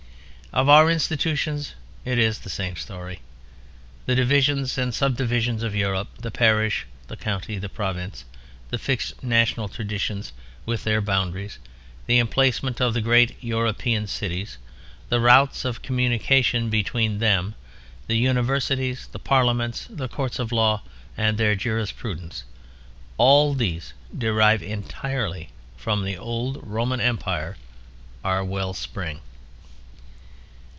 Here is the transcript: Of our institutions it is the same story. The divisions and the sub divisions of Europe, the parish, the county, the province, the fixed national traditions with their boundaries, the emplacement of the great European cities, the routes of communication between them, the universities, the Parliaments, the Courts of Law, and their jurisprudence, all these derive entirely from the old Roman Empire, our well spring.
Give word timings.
Of 0.53 0.67
our 0.67 0.91
institutions 0.91 1.75
it 2.03 2.19
is 2.19 2.39
the 2.39 2.49
same 2.49 2.75
story. 2.75 3.21
The 4.05 4.15
divisions 4.15 4.77
and 4.77 4.89
the 4.89 4.93
sub 4.93 5.15
divisions 5.15 5.63
of 5.63 5.73
Europe, 5.73 6.09
the 6.19 6.29
parish, 6.29 6.85
the 7.07 7.15
county, 7.15 7.57
the 7.57 7.69
province, 7.69 8.25
the 8.69 8.77
fixed 8.77 9.23
national 9.23 9.69
traditions 9.69 10.33
with 10.65 10.83
their 10.83 10.99
boundaries, 10.99 11.57
the 12.05 12.19
emplacement 12.19 12.81
of 12.81 12.93
the 12.93 12.99
great 12.99 13.41
European 13.41 14.07
cities, 14.07 14.57
the 15.07 15.21
routes 15.21 15.63
of 15.63 15.81
communication 15.81 16.69
between 16.69 17.19
them, 17.19 17.55
the 18.07 18.17
universities, 18.17 19.07
the 19.13 19.19
Parliaments, 19.19 19.87
the 19.89 20.09
Courts 20.09 20.37
of 20.37 20.51
Law, 20.51 20.81
and 21.17 21.37
their 21.37 21.55
jurisprudence, 21.55 22.43
all 23.17 23.53
these 23.53 23.93
derive 24.17 24.61
entirely 24.61 25.47
from 25.77 26.03
the 26.03 26.17
old 26.17 26.59
Roman 26.61 26.99
Empire, 26.99 27.55
our 28.21 28.43
well 28.43 28.73
spring. 28.73 29.21